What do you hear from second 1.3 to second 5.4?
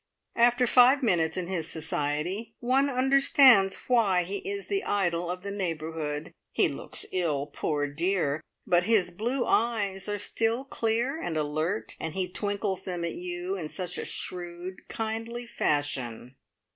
in his society one understands why he is the idol